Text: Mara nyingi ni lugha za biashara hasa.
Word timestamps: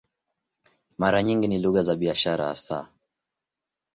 Mara 0.97 1.21
nyingi 1.23 1.47
ni 1.47 1.57
lugha 1.59 1.83
za 1.83 1.95
biashara 1.95 2.45
hasa. 2.45 2.89